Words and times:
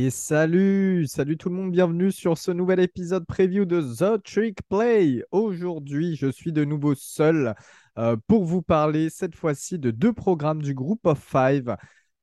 Et 0.00 0.10
salut, 0.10 1.08
salut 1.08 1.36
tout 1.36 1.48
le 1.48 1.56
monde, 1.56 1.72
bienvenue 1.72 2.12
sur 2.12 2.38
ce 2.38 2.52
nouvel 2.52 2.78
épisode 2.78 3.26
preview 3.26 3.64
de 3.64 3.82
The 3.82 4.22
Trick 4.22 4.60
Play. 4.68 5.24
Aujourd'hui, 5.32 6.14
je 6.14 6.30
suis 6.30 6.52
de 6.52 6.64
nouveau 6.64 6.94
seul 6.94 7.56
euh, 7.98 8.16
pour 8.28 8.44
vous 8.44 8.62
parler 8.62 9.10
cette 9.10 9.34
fois-ci 9.34 9.76
de 9.76 9.90
deux 9.90 10.12
programmes 10.12 10.62
du 10.62 10.72
Group 10.72 11.04
of 11.04 11.18
Five. 11.18 11.76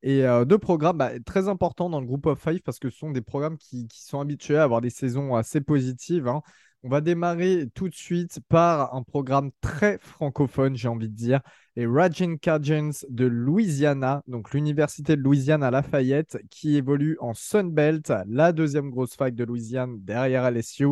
Et 0.03 0.23
euh, 0.25 0.45
deux 0.45 0.57
programmes 0.57 0.99
bah, 0.99 1.19
très 1.25 1.49
importants 1.49 1.89
dans 1.89 1.99
le 1.99 2.07
Group 2.07 2.27
of 2.27 2.39
Five 2.39 2.61
parce 2.61 2.79
que 2.79 2.89
ce 2.89 2.97
sont 2.97 3.11
des 3.11 3.19
programmes 3.19 3.57
qui, 3.57 3.89
sont 3.91 4.21
habitués 4.21 4.55
à 4.55 4.63
avoir 4.63 4.79
des 4.79 4.89
saisons 4.89 5.35
assez 5.35 5.59
positives. 5.59 6.29
Hein. 6.29 6.43
On 6.83 6.87
va 6.87 7.01
démarrer 7.01 7.67
tout 7.75 7.89
de 7.89 7.95
suite 7.95 8.39
par 8.47 8.95
un 8.95 9.03
programme 9.03 9.51
très 9.59 9.97
francophone, 9.99 10.77
j'ai 10.77 10.87
envie 10.87 11.09
de 11.09 11.13
dire, 11.13 11.41
les 11.75 11.85
Raging 11.85 12.39
Cajuns 12.39 13.05
de 13.09 13.25
Louisiana, 13.25 14.21
donc 14.27 14.53
l'Université 14.53 15.15
de 15.15 15.21
Louisiane 15.21 15.63
à 15.63 15.71
Lafayette, 15.71 16.37
qui 16.49 16.77
évolue 16.77 17.17
en 17.19 17.33
Sunbelt, 17.33 18.13
la 18.27 18.53
deuxième 18.53 18.89
grosse 18.89 19.15
fac 19.15 19.35
de 19.35 19.43
Louisiane 19.43 19.97
derrière 19.99 20.49
LSU. 20.49 20.87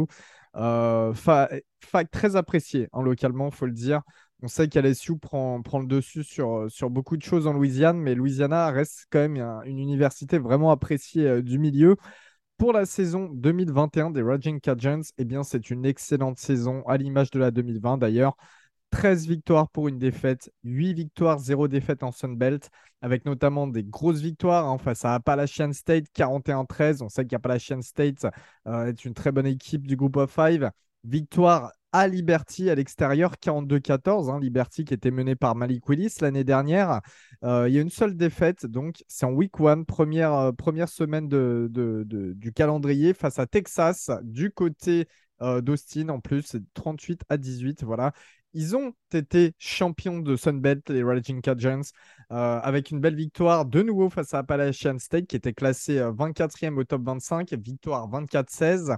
Euh, 0.56 1.14
fac 1.14 2.12
très 2.12 2.36
appréciée 2.36 2.90
hein, 2.94 3.02
localement, 3.02 3.50
faut 3.50 3.66
le 3.66 3.72
dire. 3.72 4.02
On 4.42 4.48
sait 4.48 4.68
qu'LSU 4.68 5.18
prend, 5.18 5.62
prend 5.62 5.80
le 5.80 5.88
dessus 5.88 6.24
sur, 6.24 6.66
sur 6.70 6.90
beaucoup 6.90 7.16
de 7.16 7.24
choses 7.24 7.48
en 7.48 7.54
Louisiane, 7.54 7.98
mais 7.98 8.14
Louisiana 8.14 8.70
reste 8.72 9.06
quand 9.10 9.20
même 9.20 9.38
une 9.66 9.80
université 9.80 10.38
vraiment 10.38 10.70
appréciée 10.72 11.28
euh, 11.28 11.42
du 11.42 11.60
milieu. 11.60 11.96
Pour 12.58 12.74
la 12.74 12.86
saison 12.86 13.30
2021 13.34 14.12
des 14.12 14.22
Raging 14.22 14.60
Cajuns, 14.60 15.02
eh 15.18 15.26
bien, 15.26 15.44
c'est 15.44 15.70
une 15.70 15.86
excellente 15.86 16.38
saison, 16.38 16.84
à 16.88 16.98
l'image 16.98 17.32
de 17.32 17.40
la 17.40 17.52
2020 17.52 17.98
d'ailleurs. 17.98 18.36
13 18.94 19.26
victoires 19.28 19.70
pour 19.70 19.88
une 19.88 19.98
défaite, 19.98 20.54
8 20.64 20.94
victoires, 20.94 21.40
0 21.40 21.68
défaite 21.68 22.04
en 22.04 22.12
Sunbelt, 22.12 22.70
avec 23.02 23.26
notamment 23.26 23.66
des 23.66 23.84
grosses 23.84 24.22
victoires 24.22 24.68
hein, 24.68 24.78
face 24.78 25.04
à 25.04 25.16
Appalachian 25.16 25.74
State, 25.74 26.06
41-13. 26.16 27.02
On 27.02 27.10
sait 27.10 27.26
qu'Appalachian 27.26 27.82
State 27.82 28.28
euh, 28.68 28.86
est 28.86 29.04
une 29.04 29.16
très 29.16 29.32
bonne 29.32 29.48
équipe 29.48 29.88
du 29.88 29.96
groupe 29.96 30.18
of 30.18 30.32
five. 30.32 30.70
Victoire 31.06 31.72
à 31.92 32.08
Liberty 32.08 32.70
à 32.70 32.76
l'extérieur, 32.76 33.34
42-14. 33.42 34.30
Hein, 34.30 34.40
Liberty 34.40 34.86
qui 34.86 34.94
était 34.94 35.10
mené 35.10 35.36
par 35.36 35.56
Malik 35.56 35.90
Willis 35.90 36.14
l'année 36.22 36.44
dernière. 36.44 37.02
Euh, 37.44 37.68
il 37.68 37.74
y 37.74 37.80
a 37.80 37.82
une 37.82 37.90
seule 37.90 38.16
défaite, 38.16 38.68
donc 38.68 39.04
c'est 39.08 39.26
en 39.26 39.32
week 39.32 39.60
one, 39.60 39.86
première, 39.86 40.34
euh, 40.36 40.86
semaine 40.86 41.28
du 41.28 42.54
calendrier 42.54 43.16
face 43.16 43.40
à 43.40 43.48
Texas, 43.48 44.12
du 44.22 44.52
côté 44.52 45.08
d'Austin 45.42 46.08
en 46.08 46.22
plus, 46.22 46.56
38 46.76 47.24
à 47.28 47.38
18. 47.38 47.84
Voilà. 47.84 48.14
Ils 48.54 48.76
ont 48.76 48.94
été 49.14 49.54
champions 49.58 50.20
de 50.20 50.36
Sunbelt, 50.36 50.90
les 50.90 51.04
Raging 51.04 51.42
Cajuns, 51.42 51.82
avec 52.30 52.92
une 52.92 53.00
belle 53.00 53.16
victoire 53.16 53.66
de 53.66 53.82
nouveau 53.82 54.10
face 54.10 54.34
à 54.34 54.40
Appalachian 54.40 54.98
State 55.00 55.28
qui 55.28 55.36
était 55.36 55.54
classé 55.54 56.00
24e 56.00 56.78
au 56.78 56.84
top 56.84 57.04
25, 57.04 57.54
victoire 57.54 58.08
24-16. 58.10 58.96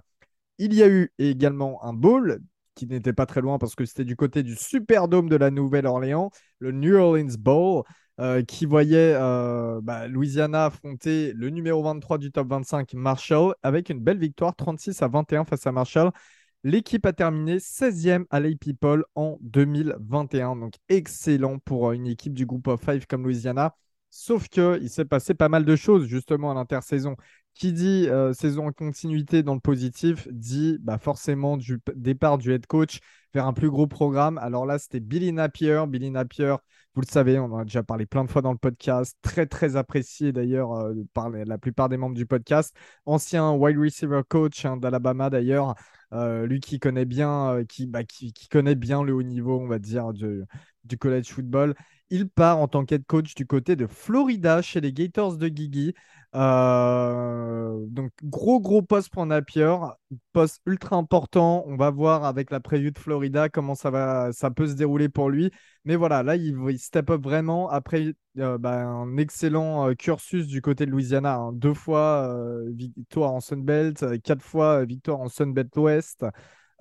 Il 0.58 0.74
y 0.74 0.84
a 0.84 0.88
eu 0.88 1.12
également 1.18 1.84
un 1.84 1.94
bowl 1.94 2.40
qui 2.76 2.86
n'était 2.88 3.14
pas 3.14 3.26
très 3.26 3.42
loin 3.42 3.58
parce 3.58 3.76
que 3.76 3.86
c'était 3.86 4.06
du 4.06 4.16
côté 4.16 4.44
du 4.44 4.56
Superdome 4.56 5.30
de 5.30 5.36
la 5.38 5.50
Nouvelle-Orléans, 5.50 6.30
le 6.60 6.72
New 6.72 6.96
Orleans 6.96 7.34
Bowl, 7.40 7.84
euh, 8.20 8.44
qui 8.44 8.66
voyait 8.66 9.14
euh, 9.16 9.82
bah, 9.82 10.08
Louisiana 10.08 10.66
affronter 10.66 11.34
le 11.34 11.50
numéro 11.50 11.84
23 11.84 12.18
du 12.18 12.32
top 12.32 12.48
25, 12.50 12.94
Marshall, 12.94 13.56
avec 13.64 13.90
une 13.90 14.00
belle 14.00 14.20
victoire 14.20 14.56
36 14.56 15.02
à 15.02 15.08
21 15.08 15.46
face 15.46 15.66
à 15.66 15.72
Marshall. 15.72 16.12
L'équipe 16.68 17.06
a 17.06 17.14
terminé 17.14 17.60
16e 17.60 18.26
à 18.32 18.40
l'AP 18.40 18.58
People 18.60 19.06
en 19.14 19.38
2021. 19.42 20.56
Donc 20.56 20.74
excellent 20.90 21.60
pour 21.60 21.90
euh, 21.90 21.92
une 21.94 22.08
équipe 22.08 22.34
du 22.34 22.48
groupe 22.48 22.68
of 22.68 22.82
five 22.84 23.06
comme 23.06 23.24
Louisiana. 23.24 23.76
Sauf 24.10 24.48
qu'il 24.48 24.90
s'est 24.90 25.06
passé 25.06 25.36
pas 25.36 25.48
mal 25.48 25.64
de 25.64 25.76
choses 25.76 26.08
justement 26.08 26.50
à 26.50 26.56
l'intersaison. 26.56 27.18
Qui 27.54 27.72
dit 27.72 28.08
euh, 28.10 28.34
saison 28.34 28.66
en 28.66 28.72
continuité 28.72 29.44
dans 29.44 29.54
le 29.54 29.60
positif 29.60 30.28
dit 30.32 30.80
bah, 30.82 30.98
forcément 30.98 31.56
du 31.56 31.80
départ 31.94 32.40
du 32.40 32.52
head 32.52 32.66
coach 32.66 32.98
vers 33.36 33.46
un 33.46 33.54
plus 33.54 33.70
gros 33.70 33.86
programme. 33.86 34.40
Alors 34.40 34.66
là, 34.66 34.80
c'était 34.80 35.00
Billy 35.00 35.32
Napier. 35.34 35.84
Billy 35.88 36.10
Napier, 36.10 36.56
vous 36.96 37.02
le 37.02 37.12
savez, 37.12 37.38
on 37.40 37.46
en 37.46 37.58
a 37.60 37.66
déjà 37.66 37.84
parlé 37.84 38.06
plein 38.06 38.24
de 38.24 38.32
fois 38.32 38.42
dans 38.42 38.54
le 38.54 38.58
podcast. 38.58 39.18
Très, 39.22 39.46
très 39.46 39.76
apprécié 39.76 40.32
d'ailleurs 40.32 40.74
euh, 40.74 40.94
par 41.14 41.30
la 41.30 41.58
plupart 41.58 41.90
des 41.90 41.98
membres 41.98 42.16
du 42.16 42.26
podcast. 42.26 42.76
Ancien 43.06 43.52
wide 43.52 43.78
receiver 43.78 44.22
coach 44.28 44.66
hein, 44.66 44.78
d'Alabama 44.78 45.30
d'ailleurs. 45.30 45.76
Euh, 46.14 46.46
lui 46.46 46.62
qui 46.62 46.80
connaît 46.80 47.06
bien, 47.06 47.64
qui, 47.68 47.86
bah, 47.88 48.04
qui, 48.06 48.34
connaît 48.50 48.76
bien 48.76 49.04
le 49.04 49.14
haut 49.14 49.24
niveau, 49.24 49.60
on 49.60 49.68
va 49.68 49.80
dire, 49.80 50.14
du 50.14 50.98
college 50.98 51.28
football. 51.28 51.76
Il 52.12 52.30
part 52.30 52.60
en 52.60 52.68
tant 52.68 52.86
qu'head 52.86 53.06
coach 53.06 53.34
du 53.34 53.48
côté 53.48 53.76
de 53.76 53.88
Florida 53.88 54.62
chez 54.62 54.80
les 54.80 54.94
Gators 54.94 55.38
de 55.38 55.48
Gigi. 55.48 55.94
Euh, 56.36 57.86
donc, 57.88 58.12
gros, 58.24 58.60
gros 58.60 58.82
poste 58.84 59.10
pour 59.10 59.26
Napier. 59.26 59.76
Poste 60.34 60.62
ultra 60.68 60.98
important. 60.98 61.64
On 61.66 61.76
va 61.78 61.90
voir 61.90 62.26
avec 62.26 62.52
la 62.52 62.60
preview 62.60 62.92
de 62.92 63.00
Florida 63.00 63.50
comment 63.50 63.74
ça, 63.74 63.90
va, 63.90 64.32
ça 64.34 64.52
peut 64.52 64.68
se 64.68 64.74
dérouler 64.74 65.10
pour 65.10 65.30
lui. 65.30 65.50
Mais 65.86 65.96
voilà, 65.96 66.22
là, 66.22 66.36
il, 66.36 66.78
step 66.78 67.10
up 67.10 67.24
vraiment. 67.24 67.70
Après 67.70 68.14
euh, 68.38 68.58
bah, 68.60 68.86
un 68.86 69.18
excellent 69.18 69.90
euh, 69.90 69.94
cursus 69.96 70.46
du 70.48 70.62
côté 70.62 70.86
de 70.86 70.92
Louisiana. 70.92 71.36
Hein. 71.38 71.54
Deux 71.54 71.74
fois 71.74 72.38
victoire 72.68 73.34
en 73.34 73.40
Sunbelt, 73.40 74.22
quatre 74.22 74.44
fois 74.44 74.86
victoire 74.86 75.22
en 75.22 75.30
Sunbelt 75.30 75.76
Ouest, 75.78 76.26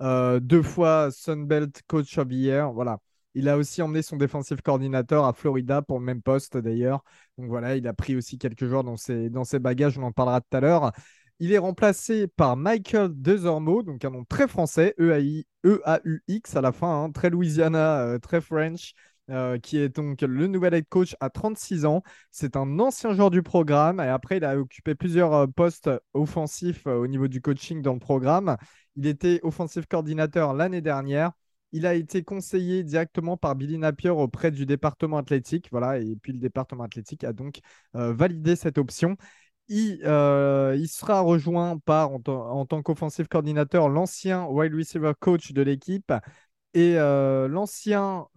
deux 0.01 0.61
fois 0.61 1.09
Sunbelt 1.11 1.81
Coach 1.87 2.17
of 2.17 2.27
the 2.27 2.33
Year. 2.33 2.71
Voilà. 2.73 2.99
Il 3.35 3.49
a 3.49 3.57
aussi 3.57 3.81
emmené 3.81 4.01
son 4.01 4.15
défensif 4.15 4.61
coordinateur 4.61 5.25
à 5.25 5.33
Florida 5.33 5.81
pour 5.81 5.99
le 5.99 6.05
même 6.05 6.21
poste 6.21 6.57
d'ailleurs. 6.57 7.03
Donc 7.37 7.47
voilà, 7.49 7.75
il 7.75 7.87
a 7.87 7.93
pris 7.93 8.15
aussi 8.15 8.37
quelques 8.37 8.65
joueurs 8.65 8.83
dans 8.85 8.97
ses, 8.97 9.29
dans 9.29 9.43
bagages, 9.59 9.97
on 9.97 10.03
en 10.03 10.11
parlera 10.11 10.41
tout 10.41 10.57
à 10.57 10.61
l'heure. 10.61 10.91
Il 11.39 11.51
est 11.51 11.57
remplacé 11.57 12.27
par 12.27 12.55
Michael 12.55 13.09
Desormeaux, 13.13 13.83
donc 13.83 14.05
un 14.05 14.09
nom 14.09 14.23
très 14.23 14.47
français, 14.47 14.95
E-A-U-X 14.99 16.55
à 16.55 16.61
la 16.61 16.71
fin, 16.71 17.03
hein, 17.03 17.11
très 17.11 17.29
Louisiana, 17.29 17.99
euh, 18.03 18.19
très 18.19 18.39
French, 18.39 18.93
euh, 19.29 19.59
qui 19.59 19.77
est 19.77 19.89
donc 19.89 20.21
le 20.21 20.47
nouvel 20.47 20.73
head 20.73 20.87
coach 20.87 21.13
à 21.19 21.29
36 21.29 21.85
ans. 21.85 22.03
C'est 22.31 22.55
un 22.55 22.79
ancien 22.79 23.13
joueur 23.13 23.31
du 23.31 23.43
programme 23.43 23.99
et 23.99 24.07
après, 24.07 24.37
il 24.37 24.45
a 24.45 24.57
occupé 24.57 24.95
plusieurs 24.95 25.33
euh, 25.33 25.47
postes 25.47 25.89
offensifs 26.13 26.87
au 26.87 27.05
niveau 27.07 27.27
du 27.27 27.41
coaching 27.41 27.81
dans 27.81 27.93
le 27.93 27.99
programme. 27.99 28.55
Il 28.95 29.05
était 29.05 29.41
offensif 29.43 29.87
coordinateur 29.87 30.53
l'année 30.53 30.81
dernière. 30.81 31.31
Il 31.71 31.85
a 31.85 31.93
été 31.93 32.23
conseillé 32.23 32.83
directement 32.83 33.37
par 33.37 33.55
Billy 33.55 33.77
Napier 33.77 34.09
auprès 34.09 34.51
du 34.51 34.65
département 34.65 35.17
athlétique. 35.17 35.67
Voilà, 35.71 35.99
et 35.99 36.15
puis 36.15 36.31
le 36.33 36.39
département 36.39 36.83
athlétique 36.83 37.23
a 37.23 37.33
donc 37.33 37.59
euh, 37.95 38.13
validé 38.13 38.55
cette 38.55 38.77
option. 38.77 39.17
Il, 39.67 39.99
euh, 40.05 40.85
sera 40.87 41.21
rejoint 41.21 41.77
par, 41.79 42.11
en, 42.11 42.65
tant 42.65 42.81
qu'offensive 42.83 43.27
coordinateur, 43.27 43.89
l'ancien 43.89 44.45
wide 44.45 44.73
receiver 44.75 45.13
coach 45.19 45.51
de 45.53 45.61
l'équipe. 45.61 46.13
Et 46.73 46.97
euh, 46.97 47.47
l'ancien 47.47 48.27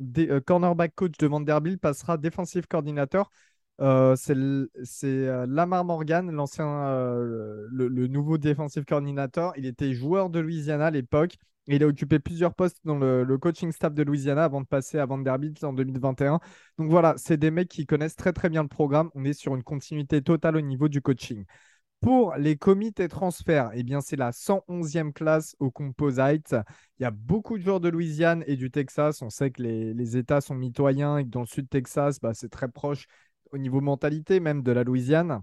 cornerback 0.46 0.94
coach 0.94 1.18
de 1.18 1.26
Vanderbilt 1.26 1.80
passera 1.80 2.16
defensive 2.16 2.66
coordinateur. 2.68 3.30
C'est 3.78 5.46
Lamar 5.46 5.84
Morgan, 5.84 6.30
l'ancien, 6.30 6.90
le, 7.20 7.68
le, 7.70 8.06
nouveau 8.06 8.38
defensive 8.38 8.84
coordinator. 8.84 9.52
Il 9.56 9.66
était 9.66 9.92
joueur 9.92 10.30
de 10.30 10.40
Louisiana 10.40 10.86
à 10.86 10.90
l'époque 10.90 11.36
il 11.68 11.82
a 11.82 11.86
occupé 11.86 12.18
plusieurs 12.18 12.54
postes 12.54 12.78
dans 12.84 12.96
le, 12.96 13.38
coaching 13.38 13.72
staff 13.72 13.92
de 13.94 14.02
Louisiana 14.02 14.44
avant 14.44 14.60
de 14.60 14.66
passer 14.66 14.98
à 14.98 15.06
Vanderbilt 15.06 15.62
en 15.64 15.72
2021. 15.72 16.40
Donc 16.78 16.90
voilà, 16.90 17.14
c'est 17.18 17.36
des 17.36 17.50
mecs 17.50 17.68
qui 17.68 17.86
connaissent 17.86 18.16
très 18.16 18.32
très 18.32 18.48
bien 18.48 18.62
le 18.62 18.68
programme. 18.68 19.10
On 19.14 19.24
est 19.24 19.34
sur 19.34 19.54
une 19.54 19.62
continuité 19.62 20.22
totale 20.22 20.56
au 20.56 20.60
niveau 20.62 20.88
du 20.88 21.02
coaching. 21.02 21.44
Pour 22.00 22.34
les 22.36 22.56
comités 22.56 23.08
transferts, 23.08 23.70
eh 23.74 23.82
bien 23.82 24.00
c'est 24.00 24.16
la 24.16 24.30
111e 24.30 25.12
classe 25.12 25.56
au 25.58 25.70
Composite. 25.70 26.54
Il 26.98 27.02
y 27.02 27.06
a 27.06 27.10
beaucoup 27.10 27.58
de 27.58 27.62
joueurs 27.64 27.80
de 27.80 27.88
Louisiane 27.88 28.44
et 28.46 28.56
du 28.56 28.70
Texas. 28.70 29.20
On 29.20 29.30
sait 29.30 29.50
que 29.50 29.62
les, 29.62 30.16
États 30.16 30.40
sont 30.40 30.54
mitoyens 30.54 31.18
et 31.18 31.24
que 31.24 31.28
dans 31.28 31.40
le 31.40 31.46
sud 31.46 31.68
Texas, 31.68 32.20
bah, 32.20 32.32
c'est 32.34 32.48
très 32.48 32.68
proche 32.68 33.06
au 33.52 33.58
niveau 33.58 33.80
mentalité 33.80 34.40
même 34.40 34.62
de 34.62 34.72
la 34.72 34.84
Louisiane. 34.84 35.42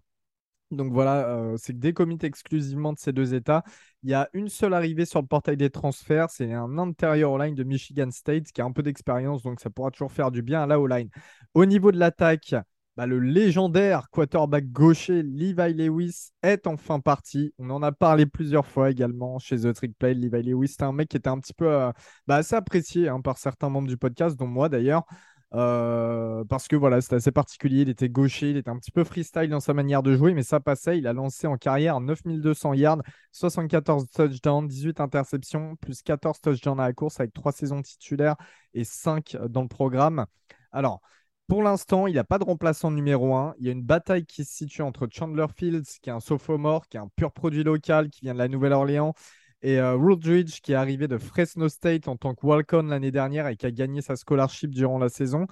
Donc 0.72 0.92
voilà, 0.92 1.28
euh, 1.30 1.56
c'est 1.58 1.78
des 1.78 1.94
comités 1.94 2.28
exclusivement 2.28 2.92
de 2.94 3.00
ces 3.00 3.14
deux 3.14 3.34
États. 3.34 3.64
Il 4.04 4.10
y 4.10 4.14
a 4.14 4.30
une 4.34 4.50
seule 4.50 4.74
arrivée 4.74 5.06
sur 5.06 5.22
le 5.22 5.28
portail 5.28 5.58
des 5.58 5.70
transferts, 5.70 6.30
c'est 6.32 6.52
un 6.54 6.78
intérieur 6.78 7.38
line 7.38 7.56
de 7.56 7.64
Michigan 7.64 8.10
State 8.12 8.52
qui 8.52 8.62
a 8.62 8.66
un 8.66 8.72
peu 8.72 8.82
d'expérience, 8.84 9.44
donc 9.44 9.60
ça 9.60 9.70
pourra 9.70 9.92
toujours 9.92 10.12
faire 10.12 10.32
du 10.32 10.42
bien 10.42 10.64
à 10.64 10.68
la 10.68 10.80
O-line. 10.80 11.10
Au 11.54 11.66
niveau 11.66 11.92
de 11.92 12.00
l'attaque, 12.00 12.56
bah, 12.98 13.06
le 13.06 13.20
légendaire 13.20 14.10
quarterback 14.10 14.72
gaucher 14.72 15.22
Levi 15.22 15.74
Lewis 15.74 16.30
est 16.42 16.66
enfin 16.66 17.02
parti. 17.02 17.54
On 17.60 17.70
en 17.70 17.84
a 17.84 17.92
parlé 17.92 18.26
plusieurs 18.26 18.66
fois 18.66 18.90
également 18.90 19.38
chez 19.38 19.58
The 19.58 19.74
Trick 19.74 19.98
Play. 19.98 20.14
Levi 20.14 20.44
Lewis, 20.44 20.70
c'était 20.70 20.84
un 20.84 20.94
mec 20.94 21.10
qui 21.10 21.18
était 21.18 21.30
un 21.30 21.40
petit 21.40 21.54
peu 21.54 21.68
euh, 21.68 21.92
bah, 22.26 22.38
assez 22.38 22.56
apprécié 22.56 23.10
hein, 23.10 23.20
par 23.20 23.38
certains 23.38 23.70
membres 23.70 23.90
du 23.90 23.98
podcast, 23.98 24.38
dont 24.38 24.48
moi 24.48 24.70
d'ailleurs. 24.70 25.04
Euh, 25.54 26.44
parce 26.46 26.68
que 26.68 26.76
voilà, 26.76 27.00
c'était 27.02 27.16
assez 27.16 27.32
particulier. 27.32 27.82
Il 27.82 27.90
était 27.90 28.10
gaucher, 28.10 28.52
il 28.52 28.58
était 28.58 28.70
un 28.70 28.78
petit 28.78 28.92
peu 28.92 29.04
freestyle 29.04 29.50
dans 29.50 29.60
sa 29.60 29.74
manière 29.74 30.04
de 30.04 30.16
jouer, 30.16 30.34
mais 30.34 30.44
ça 30.44 30.60
passait. 30.60 30.98
Il 30.98 31.08
a 31.08 31.14
lancé 31.14 31.48
en 31.48 31.58
carrière 31.58 32.00
9200 32.02 32.74
yards, 32.74 33.02
74 33.32 34.10
touchdowns, 34.10 34.68
18 34.68 35.00
interceptions, 35.00 35.76
plus 35.78 36.02
14 36.02 36.42
touchdowns 36.42 36.80
à 36.80 36.88
la 36.88 36.94
course 36.94 37.20
avec 37.20 37.34
3 37.34 37.52
saisons 37.52 37.82
titulaires 37.82 38.36
et 38.74 38.84
5 38.84 39.38
dans 39.50 39.62
le 39.62 39.68
programme. 39.68 40.26
Alors, 40.72 41.02
pour 41.48 41.62
l'instant, 41.62 42.08
il 42.08 42.14
n'y 42.14 42.20
a 42.20 42.24
pas 42.24 42.40
de 42.40 42.44
remplaçant 42.44 42.90
numéro 42.90 43.36
1. 43.36 43.54
Il 43.60 43.66
y 43.66 43.70
a 43.70 43.72
une 43.72 43.84
bataille 43.84 44.26
qui 44.26 44.44
se 44.44 44.54
situe 44.54 44.82
entre 44.82 45.08
Chandler 45.12 45.46
Fields, 45.56 46.00
qui 46.02 46.10
est 46.10 46.14
un 46.14 46.20
sophomore, 46.20 46.88
qui 46.88 46.98
est 46.98 47.00
un 47.00 47.10
pur 47.16 47.32
produit 47.32 47.64
local, 47.64 48.10
qui 48.10 48.22
vient 48.22 48.34
de 48.34 48.40
la 48.40 48.48
Nouvelle-Orléans, 48.48 49.14
et 49.66 49.80
euh, 49.80 49.96
Rudridge, 49.96 50.62
qui 50.62 50.74
est 50.74 50.76
arrivé 50.76 51.08
de 51.08 51.18
Fresno 51.18 51.70
State 51.70 52.08
en 52.08 52.18
tant 52.18 52.36
que 52.36 52.46
walk-on 52.46 52.84
l'année 52.84 53.10
dernière 53.10 53.48
et 53.48 53.58
qui 53.58 53.66
a 53.66 53.72
gagné 53.72 54.00
sa 54.04 54.16
scholarship 54.16 54.70
durant 54.70 55.00
la 55.00 55.10
saison. 55.10 55.48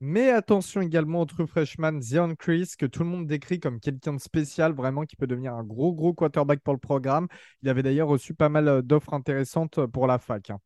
Mais 0.00 0.30
attention 0.30 0.80
également 0.80 1.20
au 1.20 1.26
true 1.26 1.46
freshman 1.46 2.00
Zion 2.00 2.34
Chris, 2.34 2.72
que 2.76 2.86
tout 2.86 3.04
le 3.04 3.08
monde 3.08 3.28
décrit 3.28 3.60
comme 3.60 3.78
quelqu'un 3.78 4.14
de 4.14 4.20
spécial, 4.20 4.72
vraiment 4.72 5.04
qui 5.04 5.14
peut 5.14 5.28
devenir 5.28 5.54
un 5.54 5.62
gros, 5.62 5.94
gros 5.94 6.12
quarterback 6.12 6.58
pour 6.58 6.74
le 6.74 6.80
programme. 6.80 7.28
Il 7.62 7.68
avait 7.68 7.84
d'ailleurs 7.84 8.08
reçu 8.08 8.34
pas 8.34 8.48
mal 8.48 8.66
euh, 8.66 8.82
d'offres 8.82 9.14
intéressantes 9.14 9.86
pour 9.86 10.08
la 10.08 10.18
fac. 10.18 10.50
Hein. 10.50 10.58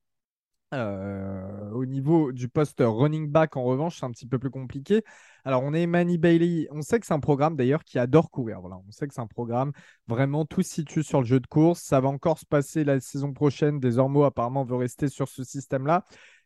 Euh, 0.75 1.71
au 1.71 1.87
niveau 1.87 2.33
du 2.33 2.49
poste 2.49 2.79
running 2.81 3.31
back, 3.31 3.57
en 3.57 3.63
revanche, 3.63 4.01
c'est 4.01 4.07
un 4.07 4.11
petit 4.11 4.27
peu 4.27 4.39
plus 4.39 4.51
compliqué. 4.51 5.03
Alors, 5.45 5.63
on 5.63 5.73
est 5.73 5.87
Manny 5.87 6.19
Bailey. 6.19 6.67
On 6.73 6.83
sait 6.83 6.99
que 6.99 7.07
c'est 7.07 7.15
un 7.15 7.21
programme 7.21 7.57
d'ailleurs 7.57 7.85
qui 7.85 7.99
adore 7.99 8.31
courir. 8.31 8.61
Voilà, 8.61 8.77
on 8.77 8.91
sait 8.91 9.07
que 9.07 9.15
c'est 9.15 9.21
un 9.21 9.29
programme 9.29 9.73
vraiment 10.09 10.45
tout 10.45 10.63
situé 10.63 11.03
sur 11.03 11.21
le 11.21 11.27
jeu 11.27 11.39
de 11.39 11.47
course. 11.47 11.81
Ça 11.83 12.01
va 12.01 12.09
encore 12.09 12.39
se 12.39 12.47
passer 12.47 12.83
la 12.85 13.01
saison 13.01 13.33
prochaine. 13.33 13.79
Desormeaux, 13.79 14.25
apparemment, 14.25 14.65
veut 14.65 14.77
rester 14.77 15.09
sur 15.09 15.29
ce 15.29 15.45
système-là. 15.45 16.05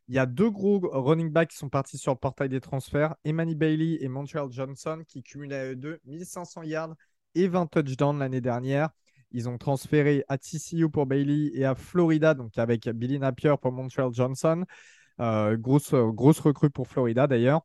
Il 0.08 0.14
y 0.14 0.18
a 0.18 0.26
deux 0.26 0.50
gros 0.50 0.80
running 0.92 1.30
backs 1.30 1.50
qui 1.50 1.56
sont 1.56 1.68
partis 1.68 1.96
sur 1.96 2.12
le 2.12 2.18
portail 2.18 2.48
des 2.48 2.60
transferts 2.60 3.14
Emmanuel 3.24 3.56
Bailey 3.56 3.98
et 4.00 4.08
Montreal 4.08 4.48
Johnson 4.50 5.02
qui 5.06 5.22
cumulent 5.22 5.52
à 5.52 5.66
eux 5.66 5.76
deux 5.76 6.00
1500 6.04 6.64
yards 6.64 6.94
et 7.36 7.46
20 7.46 7.66
touchdowns 7.66 8.18
l'année 8.18 8.40
dernière. 8.40 8.90
Ils 9.32 9.48
ont 9.48 9.58
transféré 9.58 10.24
à 10.28 10.38
TCU 10.38 10.88
pour 10.90 11.06
Bailey 11.06 11.50
et 11.54 11.64
à 11.64 11.74
Florida, 11.74 12.34
donc 12.34 12.58
avec 12.58 12.88
Billy 12.88 13.18
Napier 13.18 13.54
pour 13.60 13.72
Montreal 13.72 14.12
Johnson. 14.12 14.64
Euh, 15.20 15.56
grosse, 15.56 15.94
grosse 15.94 16.40
recrue 16.40 16.70
pour 16.70 16.88
Florida 16.88 17.26
d'ailleurs. 17.26 17.62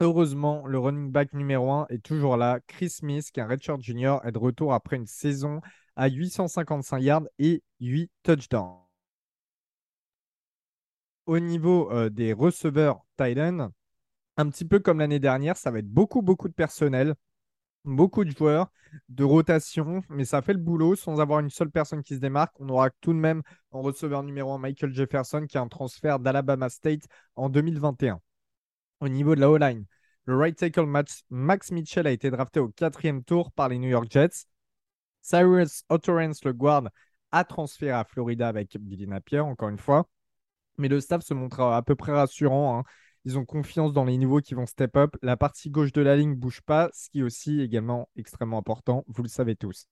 Heureusement, 0.00 0.66
le 0.66 0.78
running 0.78 1.12
back 1.12 1.34
numéro 1.34 1.70
1 1.70 1.86
est 1.90 2.02
toujours 2.02 2.38
là. 2.38 2.58
Chris 2.66 2.88
Smith, 2.88 3.30
qui 3.30 3.38
est 3.38 3.42
un 3.42 3.46
redshirt 3.46 3.82
junior, 3.82 4.24
est 4.24 4.32
de 4.32 4.38
retour 4.38 4.72
après 4.72 4.96
une 4.96 5.06
saison 5.06 5.60
à 5.94 6.08
855 6.08 6.98
yards 7.00 7.26
et 7.38 7.62
8 7.80 8.10
touchdowns. 8.22 8.78
Au 11.26 11.38
niveau 11.38 11.92
euh, 11.92 12.08
des 12.08 12.32
receveurs 12.32 13.04
Titan, 13.18 13.70
un 14.38 14.48
petit 14.48 14.64
peu 14.64 14.78
comme 14.78 15.00
l'année 15.00 15.18
dernière, 15.18 15.58
ça 15.58 15.70
va 15.70 15.80
être 15.80 15.90
beaucoup, 15.90 16.22
beaucoup 16.22 16.48
de 16.48 16.54
personnel 16.54 17.14
beaucoup 17.84 18.24
de 18.24 18.30
joueurs, 18.30 18.70
de 19.08 19.24
rotation, 19.24 20.02
mais 20.08 20.24
ça 20.24 20.42
fait 20.42 20.52
le 20.52 20.58
boulot 20.58 20.96
sans 20.96 21.20
avoir 21.20 21.40
une 21.40 21.50
seule 21.50 21.70
personne 21.70 22.02
qui 22.02 22.14
se 22.14 22.20
démarque. 22.20 22.54
On 22.60 22.68
aura 22.68 22.90
tout 23.00 23.12
de 23.12 23.18
même 23.18 23.42
en 23.70 23.82
receveur 23.82 24.22
numéro 24.22 24.52
1 24.52 24.58
Michael 24.58 24.92
Jefferson 24.92 25.46
qui 25.48 25.58
a 25.58 25.60
un 25.60 25.68
transfert 25.68 26.18
d'Alabama 26.18 26.68
State 26.68 27.02
en 27.36 27.48
2021. 27.48 28.20
Au 29.00 29.08
niveau 29.08 29.34
de 29.34 29.40
la 29.40 29.50
O-line, 29.50 29.86
le 30.26 30.36
right 30.36 30.56
tackle 30.56 30.86
Max 31.30 31.70
Mitchell 31.72 32.06
a 32.06 32.10
été 32.10 32.30
drafté 32.30 32.60
au 32.60 32.68
quatrième 32.68 33.24
tour 33.24 33.50
par 33.52 33.68
les 33.68 33.78
New 33.78 33.88
York 33.88 34.06
Jets. 34.10 34.46
Cyrus 35.22 35.84
Otterence, 35.88 36.44
le 36.44 36.52
guard, 36.52 36.88
a 37.32 37.44
transféré 37.44 37.92
à 37.92 38.04
Florida 38.04 38.48
avec 38.48 38.76
Billy 38.78 39.06
Napier, 39.06 39.40
encore 39.40 39.68
une 39.68 39.78
fois. 39.78 40.08
Mais 40.78 40.88
le 40.88 41.00
staff 41.00 41.22
se 41.22 41.34
montre 41.34 41.60
à 41.60 41.82
peu 41.82 41.94
près 41.94 42.12
rassurant. 42.12 42.78
Hein. 42.78 42.84
Ils 43.24 43.38
ont 43.38 43.44
confiance 43.44 43.92
dans 43.92 44.04
les 44.04 44.16
niveaux 44.16 44.40
qui 44.40 44.54
vont 44.54 44.66
step 44.66 44.96
up. 44.96 45.16
La 45.22 45.36
partie 45.36 45.70
gauche 45.70 45.92
de 45.92 46.00
la 46.02 46.16
ligne 46.16 46.30
ne 46.30 46.34
bouge 46.34 46.60
pas, 46.62 46.90
ce 46.92 47.10
qui 47.10 47.20
est 47.20 47.22
aussi 47.22 47.60
également 47.60 48.08
extrêmement 48.16 48.58
important. 48.58 49.04
Vous 49.08 49.22
le 49.22 49.28
savez 49.28 49.56
tous. 49.56 49.86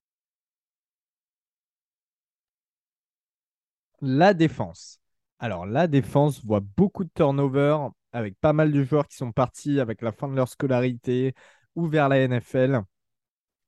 La 4.00 4.34
défense. 4.34 5.00
Alors, 5.38 5.66
la 5.66 5.86
défense 5.86 6.44
voit 6.44 6.60
beaucoup 6.60 7.04
de 7.04 7.10
turnover 7.14 7.76
avec 8.12 8.38
pas 8.40 8.52
mal 8.52 8.72
de 8.72 8.82
joueurs 8.82 9.06
qui 9.08 9.16
sont 9.16 9.32
partis 9.32 9.80
avec 9.80 10.02
la 10.02 10.12
fin 10.12 10.28
de 10.28 10.34
leur 10.34 10.48
scolarité 10.48 11.34
ou 11.74 11.86
vers 11.86 12.08
la 12.08 12.18
NFL 12.26 12.82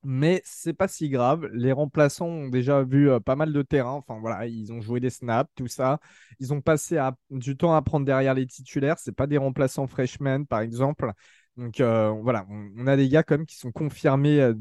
mais 0.03 0.41
c'est 0.45 0.73
pas 0.73 0.87
si 0.87 1.09
grave. 1.09 1.47
Les 1.53 1.71
remplaçants 1.71 2.27
ont 2.27 2.49
déjà 2.49 2.83
vu 2.83 3.09
euh, 3.09 3.19
pas 3.19 3.35
mal 3.35 3.53
de 3.53 3.61
terrain. 3.61 3.93
Enfin 3.93 4.19
voilà, 4.19 4.47
ils 4.47 4.71
ont 4.73 4.81
joué 4.81 4.99
des 4.99 5.09
snaps, 5.09 5.51
tout 5.55 5.67
ça. 5.67 5.99
Ils 6.39 6.53
ont 6.53 6.61
passé 6.61 6.99
du 7.29 7.57
temps 7.57 7.73
à 7.73 7.81
prendre 7.81 8.05
derrière 8.05 8.33
les 8.33 8.47
titulaires. 8.47 8.97
C'est 8.99 9.11
pas 9.15 9.27
des 9.27 9.37
remplaçants 9.37 9.87
freshmen, 9.87 10.47
par 10.47 10.61
exemple. 10.61 11.11
Donc 11.57 11.79
euh, 11.79 12.09
voilà, 12.21 12.45
on, 12.49 12.87
a 12.87 12.95
des 12.95 13.09
gars 13.09 13.23
quand 13.23 13.45
qui 13.45 13.57
sont 13.57 13.71
confirmés 13.71 14.41
euh, 14.41 14.53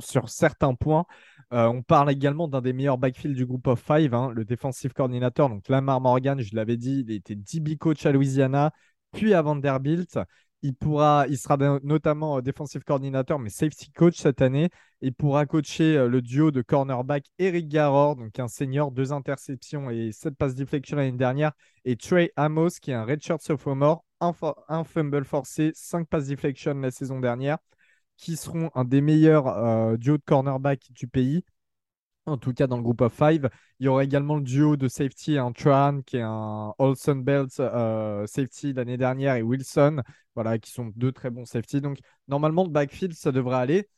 sur, 0.00 0.28
certains 0.28 0.74
points. 0.74 1.04
on 1.50 1.82
parle 1.82 2.10
également 2.10 2.48
d'un 2.48 2.62
des 2.62 2.72
meilleurs 2.72 2.98
backfields 2.98 3.34
du 3.34 3.46
groupe 3.46 3.66
of 3.66 3.80
five, 3.80 4.14
hein, 4.14 4.30
le 4.34 4.44
defensive 4.44 4.92
coordinator. 4.94 5.48
Donc 5.50 5.68
Lamar 5.68 6.00
Morgan, 6.00 6.40
je 6.40 6.56
l'avais 6.56 6.76
dit, 6.76 7.04
il 7.06 7.12
était 7.12 7.36
DB 7.36 7.76
coach 7.76 8.06
à 8.06 8.12
Louisiana, 8.12 8.72
puis 9.12 9.34
à 9.34 9.42
Vanderbilt. 9.42 10.18
Il, 10.62 10.74
pourra, 10.74 11.26
il 11.28 11.36
sera 11.38 11.56
notamment 11.82 12.38
euh, 12.38 12.40
defensive 12.40 12.84
coordinateur, 12.84 13.38
mais 13.38 13.50
safety 13.50 13.90
coach 13.90 14.16
cette 14.16 14.42
année. 14.42 14.70
Il 15.00 15.12
pourra 15.12 15.44
coacher 15.46 15.96
euh, 15.96 16.08
le 16.08 16.22
duo 16.22 16.50
de 16.50 16.62
cornerback 16.62 17.24
Eric 17.38 17.68
Garror, 17.68 18.16
donc 18.16 18.38
un 18.38 18.48
senior, 18.48 18.92
deux 18.92 19.12
interceptions 19.12 19.90
et 19.90 20.12
sept 20.12 20.36
passes 20.36 20.54
deflection 20.54 20.96
l'année 20.96 21.16
dernière, 21.16 21.52
et 21.84 21.96
Trey 21.96 22.32
Amos, 22.36 22.70
qui 22.80 22.92
est 22.92 22.94
un 22.94 23.04
redshirt 23.04 23.42
sophomore, 23.42 24.04
un, 24.20 24.32
un 24.68 24.84
fumble 24.84 25.24
forcé, 25.24 25.72
cinq 25.74 26.08
passes 26.08 26.26
deflection 26.26 26.74
la 26.74 26.92
saison 26.92 27.18
dernière, 27.18 27.58
qui 28.16 28.36
seront 28.36 28.70
un 28.74 28.84
des 28.84 29.00
meilleurs 29.00 29.48
euh, 29.48 29.96
duos 29.96 30.18
de 30.18 30.22
cornerback 30.24 30.92
du 30.92 31.08
pays 31.08 31.44
en 32.26 32.36
tout 32.38 32.52
cas 32.52 32.66
dans 32.66 32.76
le 32.76 32.82
groupe 32.82 33.00
of 33.00 33.12
five. 33.12 33.48
Il 33.78 33.86
y 33.86 33.88
aura 33.88 34.04
également 34.04 34.36
le 34.36 34.42
duo 34.42 34.76
de 34.76 34.88
safety, 34.88 35.38
un 35.38 35.52
Tran 35.52 36.00
qui 36.02 36.16
est 36.18 36.22
un 36.22 36.74
Olsen 36.78 37.22
Belt 37.22 37.58
euh, 37.60 38.26
safety 38.26 38.72
l'année 38.72 38.96
dernière 38.96 39.36
et 39.36 39.42
Wilson, 39.42 40.02
voilà, 40.34 40.58
qui 40.58 40.70
sont 40.70 40.92
deux 40.96 41.12
très 41.12 41.30
bons 41.30 41.44
safety. 41.44 41.80
Donc 41.80 41.98
normalement 42.28 42.64
le 42.64 42.70
backfield 42.70 43.14
ça 43.14 43.32
devrait 43.32 43.56
aller. 43.56 43.88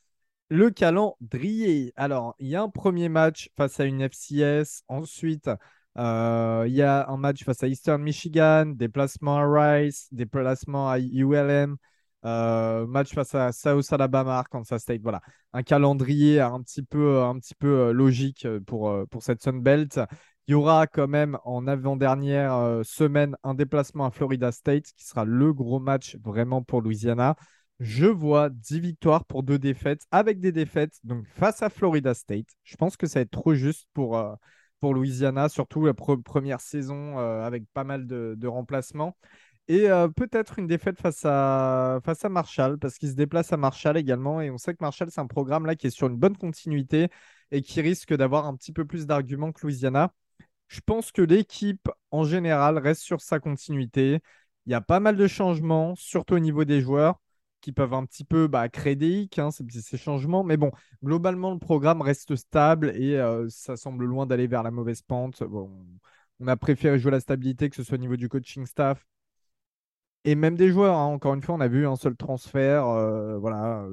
Le 0.51 0.71
calendrier. 0.71 1.93
Alors 1.97 2.35
il 2.39 2.49
y 2.49 2.57
a 2.57 2.63
un 2.63 2.69
premier 2.69 3.09
match 3.09 3.51
face 3.57 3.81
à 3.81 3.85
une 3.85 4.01
FCS. 4.03 4.83
Ensuite 4.89 5.51
euh, 5.99 6.65
il 6.67 6.75
y 6.75 6.83
a 6.83 7.09
un 7.09 7.17
match 7.17 7.45
face 7.45 7.63
à 7.63 7.69
Eastern 7.69 8.03
Michigan, 8.03 8.67
déplacement 8.67 9.39
à 9.39 9.47
Rice, 9.47 10.09
déplacement 10.13 10.91
à 10.91 10.99
ULM. 10.99 11.77
Euh, 12.25 12.87
match 12.87 13.13
face 13.13 13.35
à 13.35 13.53
South 13.53 13.93
Alabama, 13.93 14.45
Kansas 14.51 14.83
State. 14.83 15.03
Voilà, 15.03 15.21
un 15.53 15.63
calendrier 15.63 16.41
un 16.41 16.61
petit 16.63 16.83
peu, 16.83 17.23
peu 17.59 17.67
euh, 17.67 17.93
logique 17.93 18.47
euh, 18.47 18.61
pour, 18.61 19.07
cette 19.21 19.43
Sun 19.43 19.61
Belt. 19.61 20.01
Il 20.47 20.53
y 20.53 20.55
aura 20.55 20.87
quand 20.87 21.09
même 21.09 21.39
en 21.45 21.67
avant-dernière 21.67 22.81
semaine 22.85 23.35
un 23.45 23.55
déplacement 23.55 24.05
à 24.05 24.11
Florida 24.11 24.53
State 24.53 24.85
qui 24.95 25.07
sera 25.07 25.25
le 25.25 25.55
gros 25.55 25.81
match 25.81 26.17
vraiment 26.23 26.63
pour 26.63 26.83
Louisiana. 26.83 27.35
Je 27.81 28.05
vois 28.05 28.51
10 28.51 28.81
victoires 28.81 29.25
pour 29.25 29.43
deux 29.43 29.59
défaites 29.59 30.03
avec 30.11 30.41
des 30.41 30.53
défaites 30.53 30.99
donc 31.03 31.27
face 31.29 31.63
à 31.63 31.71
Florida 31.71 32.13
State. 32.13 32.49
Je 32.63 32.77
pense 32.77 32.99
que 32.99 33.07
ça 33.07 33.21
va 33.21 33.23
être 33.23 33.31
trop 33.31 33.55
juste 33.55 33.89
pour, 33.95 34.21
Louisiana, 34.83 35.49
surtout 35.49 35.87
la 35.87 35.95
première 35.95 36.61
saison 36.61 37.17
avec 37.17 37.65
pas 37.73 37.85
mal 37.85 38.07
de 38.07 38.47
remplacements. 38.47 39.17
Et 39.69 39.89
peut-être 40.17 40.59
une 40.59 40.67
défaite 40.67 41.01
face 41.01 41.25
à, 41.25 41.99
face 42.05 42.25
à 42.25 42.29
Marshall, 42.29 42.79
parce 42.79 42.99
qu'il 42.99 43.09
se 43.09 43.15
déplace 43.15 43.53
à 43.53 43.57
Marshall 43.57 43.97
également. 43.97 44.41
Et 44.43 44.51
on 44.51 44.59
sait 44.59 44.75
que 44.75 44.83
Marshall, 44.83 45.11
c'est 45.11 45.21
un 45.21 45.27
programme 45.27 45.65
là 45.65 45.75
qui 45.75 45.87
est 45.87 45.91
sur 45.91 46.07
une 46.07 46.17
bonne 46.17 46.37
continuité 46.37 47.09
et 47.51 47.63
qui 47.63 47.81
risque 47.81 48.15
d'avoir 48.15 48.47
un 48.47 48.57
petit 48.57 48.73
peu 48.73 48.85
plus 48.85 49.07
d'arguments 49.07 49.53
que 49.53 49.63
Louisiana. 49.63 50.13
Je 50.69 50.81
pense 50.85 51.13
que 51.13 51.23
l'équipe, 51.23 51.89
en 52.11 52.25
général, 52.25 52.79
reste 52.79 53.03
sur 53.03 53.23
sa 53.23 53.41
continuité. 53.41 54.21
Il 54.67 54.73
y 54.73 54.75
a 54.75 54.81
pas 54.83 55.01
mal 55.01 55.17
de 55.17 55.27
changements, 55.27 55.95
surtout 55.97 56.35
au 56.35 56.39
niveau 56.41 56.65
des 56.65 56.81
joueurs, 56.83 57.21
qui 57.63 57.73
peuvent 57.73 57.95
un 57.95 58.05
petit 58.05 58.25
peu 58.25 58.49
bah, 58.49 58.69
créer 58.69 58.97
des 58.97 59.09
hicks, 59.09 59.39
hein, 59.39 59.51
ces, 59.51 59.97
changements. 59.97 60.45
Mais 60.45 60.59
bon, 60.59 60.73
globalement, 61.03 61.53
le 61.53 61.59
programme 61.59 62.03
reste 62.03 62.37
stable 62.37 62.91
et 62.97 63.19
ça 63.49 63.77
semble 63.77 64.05
loin 64.05 64.27
d'aller 64.27 64.47
vers 64.47 64.63
la 64.63 64.71
mauvaise 64.71 65.03
pente. 65.03 65.43
Bon, 65.45 65.71
on 66.41 66.49
a 66.49 66.57
préféré 66.57 66.99
jouer 66.99 67.13
la 67.13 67.21
stabilité, 67.21 67.71
que 67.71 67.77
ce 67.77 67.83
soit 67.83 67.97
au 67.97 68.01
niveau 68.01 68.17
du 68.17 68.29
coaching 68.29 68.67
staff 68.67 69.07
et 70.25 70.35
même 70.35 70.57
des 70.57 70.71
joueurs. 70.71 70.97
Hein. 70.97 71.07
Encore 71.07 71.35
une 71.35 71.43
fois, 71.43 71.55
on 71.55 71.61
a 71.61 71.69
vu 71.69 71.87
un 71.87 71.97
seul 71.97 72.17
transfert. 72.17 72.87
Euh, 72.87 73.39
voilà, 73.39 73.87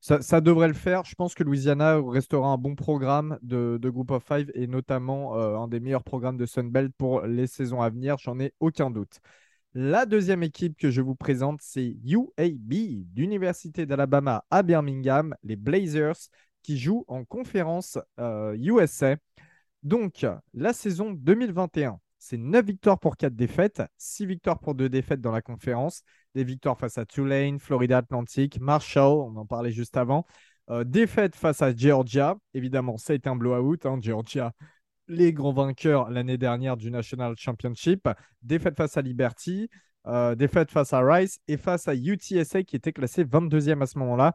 ça, 0.00 0.22
ça, 0.22 0.40
devrait 0.40 0.68
le 0.68 0.74
faire. 0.74 1.04
Je 1.04 1.14
pense 1.14 1.34
que 1.34 1.42
Louisiana 1.42 2.00
restera 2.00 2.48
un 2.48 2.58
bon 2.58 2.74
programme 2.74 3.38
de, 3.42 3.78
Group 3.82 4.10
of 4.10 4.24
Five 4.24 4.50
et 4.54 4.66
notamment 4.66 5.38
euh, 5.38 5.56
un 5.56 5.68
des 5.68 5.80
meilleurs 5.80 6.04
programmes 6.04 6.36
de 6.36 6.46
Sunbelt 6.46 6.92
pour 6.96 7.22
les 7.22 7.46
saisons 7.46 7.82
à 7.82 7.90
venir. 7.90 8.16
J'en 8.18 8.38
ai 8.40 8.52
aucun 8.60 8.90
doute. 8.90 9.20
La 9.74 10.06
deuxième 10.06 10.42
équipe 10.42 10.78
que 10.78 10.90
je 10.90 11.02
vous 11.02 11.14
présente, 11.14 11.60
c'est 11.60 11.96
UAB, 12.02 13.04
d'Université 13.12 13.84
d'Alabama 13.84 14.44
à 14.50 14.62
Birmingham, 14.62 15.34
les 15.42 15.56
Blazers, 15.56 16.16
qui 16.62 16.78
jouent 16.78 17.04
en 17.08 17.24
conférence 17.24 17.98
USA. 18.18 19.06
Euh, 19.10 19.16
Donc, 19.82 20.26
la 20.54 20.72
saison 20.72 21.10
2021, 21.10 22.00
c'est 22.28 22.38
9 22.38 22.66
victoires 22.66 22.98
pour 22.98 23.16
4 23.16 23.36
défaites, 23.36 23.82
6 23.98 24.26
victoires 24.26 24.58
pour 24.58 24.74
2 24.74 24.88
défaites 24.88 25.20
dans 25.20 25.30
la 25.30 25.42
conférence, 25.42 26.02
des 26.34 26.42
victoires 26.42 26.76
face 26.76 26.98
à 26.98 27.06
Tulane, 27.06 27.60
Florida 27.60 27.98
Atlantic, 27.98 28.58
Marshall, 28.60 29.18
on 29.18 29.36
en 29.36 29.46
parlait 29.46 29.70
juste 29.70 29.96
avant, 29.96 30.26
euh, 30.70 30.82
défaite 30.82 31.36
face 31.36 31.62
à 31.62 31.74
Georgia, 31.74 32.36
évidemment 32.52 32.96
ça 32.96 33.14
un 33.24 33.36
blowout, 33.36 33.78
hein, 33.84 33.98
Georgia, 34.00 34.52
les 35.06 35.32
grands 35.32 35.52
vainqueurs 35.52 36.10
l'année 36.10 36.36
dernière 36.36 36.76
du 36.76 36.90
National 36.90 37.36
Championship, 37.36 38.08
défaite 38.42 38.76
face 38.76 38.96
à 38.96 39.02
Liberty, 39.02 39.70
euh, 40.08 40.34
défaite 40.34 40.72
face 40.72 40.92
à 40.92 41.00
Rice 41.00 41.38
et 41.46 41.56
face 41.56 41.86
à 41.86 41.94
UTSA 41.94 42.64
qui 42.64 42.74
était 42.74 42.92
classé 42.92 43.22
22e 43.22 43.82
à 43.82 43.86
ce 43.86 43.98
moment-là. 44.00 44.34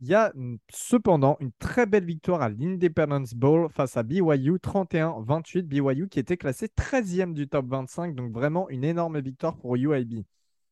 Il 0.00 0.08
y 0.08 0.14
a 0.14 0.32
cependant 0.70 1.36
une 1.40 1.52
très 1.58 1.86
belle 1.86 2.04
victoire 2.04 2.42
à 2.42 2.50
l'Independence 2.50 3.34
Bowl 3.34 3.70
face 3.70 3.96
à 3.96 4.02
BYU 4.02 4.58
31-28. 4.58 5.62
BYU 5.62 6.08
qui 6.08 6.18
était 6.18 6.36
classé 6.36 6.68
13e 6.68 7.32
du 7.32 7.48
top 7.48 7.66
25, 7.68 8.14
donc 8.14 8.32
vraiment 8.32 8.68
une 8.68 8.84
énorme 8.84 9.20
victoire 9.20 9.56
pour 9.56 9.76
UIB. 9.76 10.24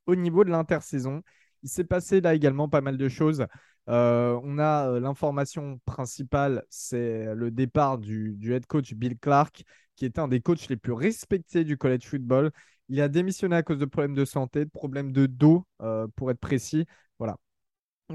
Au 0.06 0.14
niveau 0.14 0.44
de 0.44 0.50
l'intersaison, 0.50 1.22
il 1.62 1.70
s'est 1.70 1.84
passé 1.84 2.20
là 2.20 2.34
également 2.34 2.68
pas 2.68 2.82
mal 2.82 2.98
de 2.98 3.08
choses. 3.08 3.46
Euh, 3.88 4.38
on 4.42 4.58
a 4.58 4.88
euh, 4.88 5.00
l'information 5.00 5.78
principale, 5.84 6.64
c'est 6.70 7.34
le 7.34 7.50
départ 7.50 7.98
du, 7.98 8.38
head 8.52 8.66
coach 8.66 8.94
Bill 8.94 9.18
Clark, 9.18 9.64
qui 9.96 10.06
était 10.06 10.20
un 10.20 10.28
des 10.28 10.40
coachs 10.40 10.68
les 10.68 10.76
plus 10.76 10.92
respectés 10.92 11.64
du 11.64 11.76
college 11.76 12.04
football. 12.04 12.50
Il 12.88 13.00
a 13.00 13.08
démissionné 13.08 13.56
à 13.56 13.62
cause 13.62 13.78
de 13.78 13.84
problèmes 13.86 14.14
de 14.14 14.24
santé, 14.24 14.64
de 14.64 14.70
problèmes 14.70 15.12
de 15.12 15.26
dos, 15.26 15.66
euh, 15.82 16.06
pour 16.16 16.30
être 16.30 16.40
précis. 16.40 16.86
Voilà, 17.18 17.36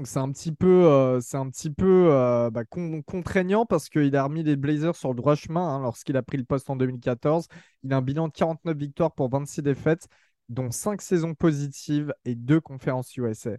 c'est 0.04 0.18
un 0.18 0.30
petit 0.30 0.52
peu, 0.52 0.86
euh, 0.86 1.20
c'est 1.20 1.36
un 1.36 1.50
petit 1.50 1.70
peu 1.70 2.08
euh, 2.12 2.50
bah, 2.50 2.64
contraignant 2.64 3.66
parce 3.66 3.88
qu'il 3.88 4.14
a 4.14 4.24
remis 4.24 4.42
les 4.44 4.56
Blazers 4.56 4.94
sur 4.94 5.08
le 5.10 5.16
droit 5.16 5.34
chemin 5.34 5.76
hein, 5.76 5.80
lorsqu'il 5.80 6.16
a 6.16 6.22
pris 6.22 6.38
le 6.38 6.44
poste 6.44 6.70
en 6.70 6.76
2014. 6.76 7.48
Il 7.82 7.92
a 7.92 7.96
un 7.96 8.02
bilan 8.02 8.28
de 8.28 8.32
49 8.32 8.76
victoires 8.76 9.12
pour 9.12 9.28
26 9.30 9.62
défaites, 9.62 10.06
dont 10.48 10.70
5 10.70 11.02
saisons 11.02 11.34
positives 11.34 12.14
et 12.24 12.34
2 12.36 12.60
conférences 12.60 13.16
USA. 13.16 13.56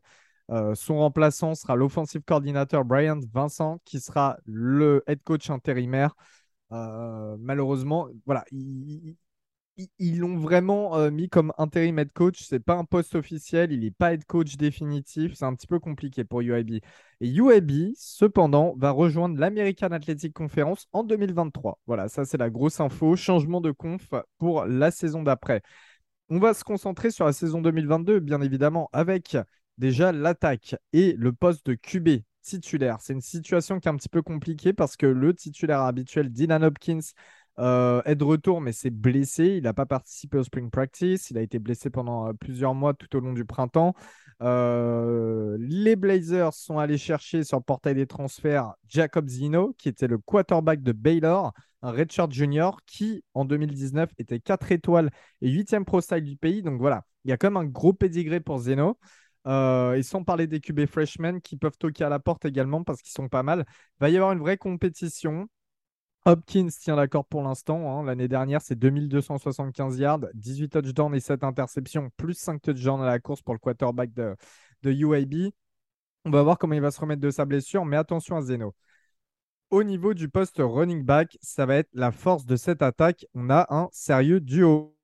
Euh, 0.52 0.74
son 0.76 0.98
remplaçant 0.98 1.54
sera 1.54 1.76
l'offensive 1.76 2.22
coordinateur 2.22 2.86
Brian 2.86 3.20
Vincent, 3.34 3.80
qui 3.86 4.00
sera 4.00 4.38
le 4.46 5.04
head 5.08 5.22
coach 5.24 5.50
intérimaire. 5.50 6.16
malheureusement, 6.70 8.08
voilà, 8.26 8.46
il, 8.52 9.16
ils 10.00 10.20
l'ont 10.20 10.38
vraiment 10.38 10.98
euh, 10.98 11.12
mis 11.12 11.30
comme 11.30 11.54
intérim 11.58 12.00
head 12.00 12.12
coach. 12.14 12.44
C'est 12.44 12.60
pas 12.60 12.76
un 12.76 12.86
poste 12.86 13.16
officiel, 13.16 13.72
il 13.72 13.82
n'est 13.82 13.92
pas 13.92 14.14
head 14.14 14.26
coach 14.26 14.58
définitif. 14.58 15.34
C'est 15.36 15.46
un 15.46 15.56
petit 15.56 15.68
peu 15.68 15.80
compliqué 15.80 16.24
pour 16.24 16.42
UAB. 16.42 16.80
Et 17.22 17.30
UAB, 17.30 17.94
cependant, 17.96 18.76
va 18.78 18.92
rejoindre 18.92 19.40
l'American 19.40 19.88
Athletic 19.92 20.34
Conference 20.34 20.88
en 20.94 21.04
2023. 21.04 21.80
Voilà, 21.88 22.10
ça 22.10 22.26
c'est 22.26 22.38
la 22.38 22.50
grosse 22.50 22.80
info. 22.80 23.16
Changement 23.16 23.62
de 23.62 23.72
conf 23.72 24.14
pour 24.38 24.66
la 24.66 24.92
saison 24.92 25.24
d'après. 25.24 25.62
On 26.30 26.40
va 26.40 26.54
se 26.54 26.64
concentrer 26.64 27.12
sur 27.12 27.26
la 27.26 27.34
saison 27.34 27.62
2022, 27.62 28.20
bien 28.20 28.42
évidemment, 28.42 28.90
avec 28.94 29.38
déjà 29.78 30.12
l'attaque 30.12 30.76
et 30.94 31.14
le 31.18 31.34
poste 31.34 31.66
de 31.66 31.74
QB 31.76 32.22
titulaire. 32.42 32.98
C'est 33.02 33.14
une 33.14 33.22
situation 33.22 33.80
qui 33.80 33.88
est 33.88 33.92
un 33.92 33.96
petit 33.96 34.10
peu 34.10 34.22
compliquée 34.22 34.74
parce 34.74 34.98
que 34.98 35.06
le 35.06 35.34
titulaire 35.34 35.82
habituel, 35.82 36.30
Dylan 36.30 36.64
Hopkins, 36.64 37.02
euh, 37.60 38.02
est 38.06 38.16
de 38.16 38.24
retour, 38.24 38.62
mais 38.62 38.72
c'est 38.72 38.90
blessé. 38.90 39.46
Il 39.58 39.64
n'a 39.64 39.74
pas 39.74 39.86
participé 39.86 40.38
au 40.38 40.44
spring 40.44 40.70
practice. 40.70 41.30
Il 41.32 41.38
a 41.38 41.42
été 41.42 41.60
blessé 41.60 41.90
pendant 41.90 42.28
euh, 42.28 42.34
plusieurs 42.34 42.74
mois 42.74 42.94
tout 42.94 43.16
au 43.16 43.20
long 43.20 43.34
du 43.34 43.46
printemps. 43.46 43.94
Euh, 44.42 45.58
les 45.60 45.96
Blazers 45.96 46.54
sont 46.54 46.80
allés 46.80 46.98
chercher 46.98 47.44
sur 47.44 47.58
le 47.58 47.64
portail 47.64 47.96
des 47.96 48.08
transferts 48.08 48.74
Jacob 48.88 49.28
Zino, 49.28 49.76
qui 49.78 49.90
était 49.90 50.08
le 50.08 50.18
quarterback 50.18 50.82
de 50.82 50.92
Baylor, 50.94 51.54
un 51.84 51.92
redshirt 51.92 52.32
junior 52.32 52.80
qui, 52.86 53.24
en 53.34 53.46
2019, 53.46 54.10
était 54.18 54.40
4 54.40 54.72
étoiles 54.72 55.12
et 55.42 55.50
8e 55.50 55.84
pro 55.84 56.02
style 56.02 56.24
du 56.24 56.38
pays. 56.38 56.64
Donc 56.64 56.80
voilà, 56.80 57.04
il 57.26 57.30
y 57.30 57.34
a 57.34 57.38
comme 57.38 57.58
un 57.58 57.66
gros 57.66 57.94
pédigré 57.94 58.40
pour 58.40 58.60
Zeno. 58.60 58.98
et 59.46 60.02
sans 60.04 60.24
parler 60.24 60.48
des 60.48 60.60
QB 60.62 60.86
freshmen 60.88 61.42
qui 61.42 61.58
peuvent 61.58 61.78
toquer 61.78 62.06
à 62.06 62.10
la 62.10 62.20
porte 62.20 62.46
également 62.46 62.84
parce 62.84 63.02
qu'ils 63.02 63.14
sont 63.14 63.30
pas 63.30 63.44
mal. 63.44 63.66
Il 63.68 64.02
va 64.02 64.10
y 64.10 64.16
avoir 64.16 64.32
une 64.32 64.40
vraie 64.40 64.58
compétition. 64.58 65.48
Hopkins 66.26 66.68
tient 66.70 66.96
la 66.96 67.08
corde 67.08 67.28
pour 67.28 67.42
l'instant. 67.42 68.00
Hein. 68.00 68.04
L'année 68.04 68.28
dernière, 68.28 68.62
c'est 68.62 68.76
2275 68.76 69.98
yards, 69.98 70.28
18 70.36 70.70
touchdowns 70.70 71.16
et 71.16 71.20
7 71.20 71.44
interceptions, 71.44 72.10
plus 72.18 72.36
5 72.36 72.62
touchdowns 72.62 73.02
à 73.02 73.06
la 73.06 73.20
course 73.20 73.42
pour 73.42 73.54
le 73.54 73.60
quarterback 73.60 74.14
de, 74.14 74.36
de 74.84 74.92
UAB. 74.92 75.52
On 76.26 76.30
va 76.30 76.44
voir 76.44 76.58
comment 76.60 76.76
il 76.76 76.82
va 76.82 76.92
se 76.92 77.00
remettre 77.00 77.22
de 77.22 77.32
sa 77.32 77.46
blessure, 77.46 77.86
mais 77.86 77.98
attention 77.98 78.38
à 78.38 78.42
Zeno. 78.42 78.76
Au 79.72 79.84
niveau 79.84 80.14
du 80.14 80.30
poste 80.30 80.58
running 80.60 81.04
back, 81.04 81.38
ça 81.42 81.66
va 81.66 81.76
être 81.78 81.90
la 81.94 82.12
force 82.12 82.46
de 82.46 82.56
cette 82.56 82.82
attaque. 82.82 83.26
On 83.34 83.50
a 83.50 83.66
un 83.74 83.90
sérieux 83.92 84.40
duo. 84.40 84.96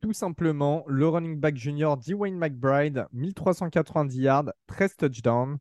Tout 0.00 0.12
simplement, 0.12 0.84
le 0.86 1.08
running 1.08 1.38
back 1.38 1.56
junior 1.56 1.96
Dwayne 1.96 2.36
McBride, 2.36 3.06
1390 3.12 4.18
yards, 4.20 4.52
13 4.66 4.96
touchdowns. 4.96 5.58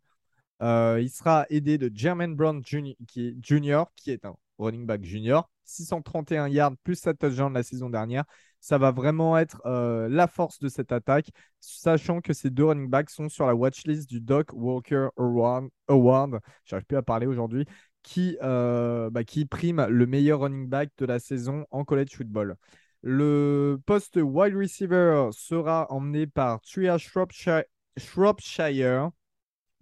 Euh, 0.62 1.00
il 1.02 1.10
sera 1.10 1.46
aidé 1.50 1.78
de 1.78 1.92
Jermaine 1.94 2.36
Brown 2.36 2.62
Jr., 2.64 2.96
qui 3.08 4.12
est, 4.12 4.26
un 4.26 4.36
running 4.58 4.86
back 4.86 5.04
junior. 5.04 5.50
631 5.66 6.48
yards 6.48 6.78
plus 6.84 6.96
7 6.96 7.18
touchdowns 7.18 7.54
la 7.54 7.64
saison 7.64 7.90
dernière. 7.90 8.24
Ça 8.60 8.78
va 8.78 8.92
vraiment 8.92 9.38
être 9.38 9.62
euh, 9.66 10.08
la 10.10 10.28
force 10.28 10.60
de 10.60 10.70
cette 10.70 10.92
attaque, 10.92 11.30
sachant 11.60 12.22
que 12.22 12.34
ces 12.34 12.50
deux 12.50 12.66
running 12.66 12.90
backs 12.90 13.10
sont 13.10 13.30
sur 13.30 13.46
la 13.46 13.56
watchlist 13.56 14.10
du 14.10 14.22
Doc 14.22 14.50
Walker 14.54 15.10
Award. 15.18 15.70
Award 15.88 16.40
J'arrive 16.66 16.86
plus 16.86 16.98
à 16.98 17.04
parler 17.04 17.28
aujourd'hui. 17.28 17.66
Qui, 18.04 18.38
euh, 18.44 19.10
bah, 19.10 19.24
qui 19.24 19.46
prime 19.46 19.88
le 19.88 20.06
meilleur 20.06 20.42
running 20.42 20.68
back 20.68 20.92
de 21.00 21.08
la 21.08 21.18
saison 21.18 21.66
en 21.72 21.84
college 21.84 22.16
football. 22.16 22.56
Le 23.02 23.80
poste 23.88 24.18
wide 24.18 24.56
receiver 24.56 25.30
sera 25.32 25.88
emmené 25.92 26.28
par 26.28 26.62
Tria 26.62 27.00
Shropshire 27.00 27.64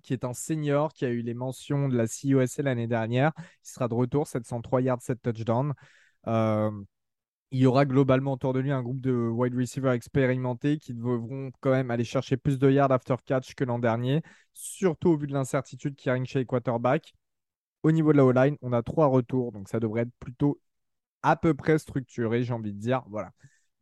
qui 0.04 0.14
est 0.14 0.26
un 0.26 0.34
senior 0.34 0.94
qui 0.94 1.06
a 1.06 1.10
eu 1.10 1.22
les 1.22 1.34
mentions 1.34 1.90
de 1.90 1.98
la 1.98 2.08
CUSA 2.08 2.62
l'année 2.64 2.88
dernière. 2.88 3.32
Il 3.38 3.70
sera 3.70 3.88
de 3.88 3.94
retour, 3.94 4.28
703 4.28 4.82
yards, 4.82 5.02
7 5.02 5.22
touchdowns. 5.22 5.74
Euh, 6.28 6.72
il 7.52 7.60
y 7.60 7.66
aura 7.68 7.86
globalement 7.86 8.34
autour 8.34 8.54
de 8.54 8.60
lui 8.60 8.72
un 8.72 8.82
groupe 8.82 9.00
de 9.00 9.12
wide 9.12 9.56
receivers 9.56 9.92
expérimentés 9.92 10.80
qui 10.80 10.94
devront 10.94 11.52
quand 11.62 11.72
même 11.72 11.92
aller 11.92 12.04
chercher 12.04 12.36
plus 12.36 12.58
de 12.58 12.70
yards 12.70 12.92
after 12.92 13.16
catch 13.26 13.54
que 13.54 13.64
l'an 13.64 13.78
dernier, 13.80 14.24
surtout 14.54 15.10
au 15.10 15.18
vu 15.18 15.28
de 15.28 15.34
l'incertitude 15.34 15.96
qui 15.96 16.10
règne 16.10 16.26
chez 16.26 16.40
les 16.40 16.46
quarterbacks. 16.46 17.14
Au 17.84 17.92
niveau 17.92 18.12
de 18.12 18.18
la 18.18 18.26
O-line, 18.26 18.58
on 18.62 18.74
a 18.74 18.82
trois 18.82 19.08
retours, 19.08 19.52
donc 19.52 19.70
ça 19.70 19.80
devrait 19.80 20.02
être 20.04 20.14
plutôt 20.20 20.60
à 21.22 21.36
peu 21.36 21.54
près 21.54 21.78
structuré, 21.78 22.44
j'ai 22.44 22.54
envie 22.54 22.74
de 22.74 22.80
dire. 22.80 23.04
Voilà. 23.08 23.32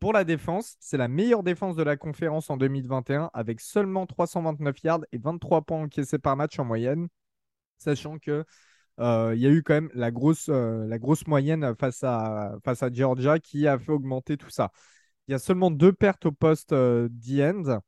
Pour 0.01 0.13
la 0.13 0.23
défense, 0.23 0.77
c'est 0.79 0.97
la 0.97 1.07
meilleure 1.07 1.43
défense 1.43 1.75
de 1.75 1.83
la 1.83 1.95
conférence 1.95 2.49
en 2.49 2.57
2021 2.57 3.29
avec 3.35 3.61
seulement 3.61 4.07
329 4.07 4.83
yards 4.83 5.05
et 5.11 5.19
23 5.19 5.61
points 5.61 5.83
encaissés 5.83 6.17
par 6.17 6.35
match 6.35 6.57
en 6.57 6.65
moyenne, 6.65 7.07
sachant 7.77 8.17
que 8.17 8.43
euh, 8.99 9.33
il 9.35 9.41
y 9.41 9.45
a 9.45 9.51
eu 9.51 9.61
quand 9.61 9.75
même 9.75 9.91
la 9.93 10.09
grosse, 10.09 10.49
euh, 10.49 10.87
la 10.87 10.97
grosse 10.97 11.27
moyenne 11.27 11.75
face 11.79 12.03
à, 12.03 12.55
face 12.65 12.81
à 12.81 12.91
Georgia 12.91 13.37
qui 13.37 13.67
a 13.67 13.77
fait 13.77 13.91
augmenter 13.91 14.37
tout 14.37 14.49
ça. 14.49 14.71
Il 15.27 15.33
y 15.33 15.35
a 15.35 15.39
seulement 15.39 15.69
deux 15.69 15.93
pertes 15.93 16.25
au 16.25 16.31
poste 16.31 16.73
euh, 16.73 17.07
end 17.39 17.79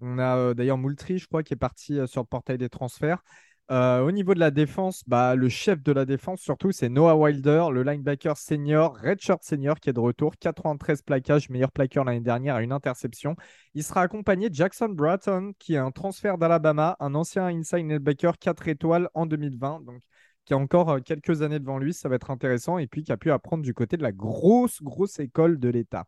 On 0.00 0.20
a 0.20 0.54
d'ailleurs 0.54 0.78
Moultrie, 0.78 1.18
je 1.18 1.26
crois, 1.26 1.42
qui 1.42 1.54
est 1.54 1.56
parti 1.56 1.98
sur 2.06 2.22
le 2.22 2.26
portail 2.28 2.58
des 2.58 2.68
transferts. 2.68 3.24
Euh, 3.70 4.00
au 4.00 4.10
niveau 4.12 4.32
de 4.32 4.40
la 4.40 4.50
défense, 4.50 5.02
bah, 5.06 5.34
le 5.34 5.50
chef 5.50 5.82
de 5.82 5.92
la 5.92 6.06
défense, 6.06 6.40
surtout, 6.40 6.72
c'est 6.72 6.88
Noah 6.88 7.16
Wilder, 7.16 7.66
le 7.70 7.82
linebacker 7.82 8.34
senior, 8.38 8.96
redshirt 8.96 9.42
senior, 9.42 9.78
qui 9.78 9.90
est 9.90 9.92
de 9.92 10.00
retour. 10.00 10.36
93 10.40 11.02
plaquages, 11.02 11.50
meilleur 11.50 11.70
plaqueur 11.70 12.04
l'année 12.04 12.20
dernière 12.20 12.54
à 12.54 12.62
une 12.62 12.72
interception. 12.72 13.36
Il 13.74 13.84
sera 13.84 14.00
accompagné 14.00 14.48
de 14.48 14.54
Jackson 14.54 14.88
Bratton, 14.88 15.52
qui 15.58 15.74
est 15.74 15.78
un 15.78 15.90
transfert 15.90 16.38
d'Alabama, 16.38 16.96
un 16.98 17.14
ancien 17.14 17.44
inside 17.46 17.86
linebacker 17.86 18.38
4 18.38 18.68
étoiles 18.68 19.10
en 19.12 19.26
2020. 19.26 19.82
Donc, 19.84 20.00
qui 20.46 20.54
a 20.54 20.56
encore 20.56 20.88
euh, 20.88 21.00
quelques 21.00 21.42
années 21.42 21.58
devant 21.58 21.78
lui, 21.78 21.92
ça 21.92 22.08
va 22.08 22.14
être 22.14 22.30
intéressant. 22.30 22.78
Et 22.78 22.86
puis, 22.86 23.02
qui 23.02 23.12
a 23.12 23.18
pu 23.18 23.30
apprendre 23.30 23.62
du 23.62 23.74
côté 23.74 23.98
de 23.98 24.02
la 24.02 24.12
grosse, 24.12 24.82
grosse 24.82 25.18
école 25.18 25.58
de 25.58 25.68
l'État. 25.68 26.06